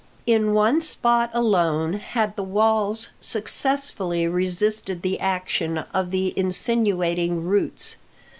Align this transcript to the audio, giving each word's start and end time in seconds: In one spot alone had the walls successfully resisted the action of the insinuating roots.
In 0.25 0.55
one 0.55 0.81
spot 0.81 1.29
alone 1.31 1.93
had 1.93 2.35
the 2.35 2.41
walls 2.41 3.09
successfully 3.19 4.27
resisted 4.27 5.03
the 5.03 5.19
action 5.19 5.77
of 5.93 6.09
the 6.09 6.33
insinuating 6.35 7.43
roots. 7.43 7.97